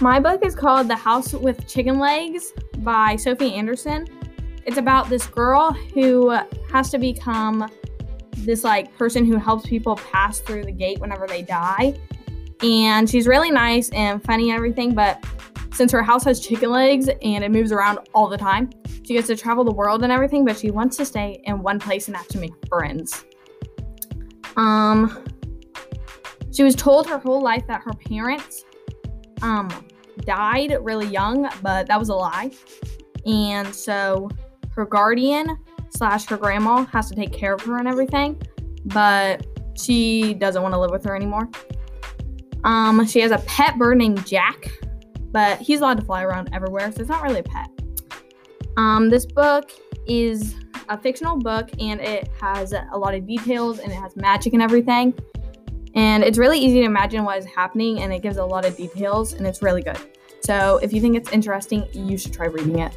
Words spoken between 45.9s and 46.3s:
to fly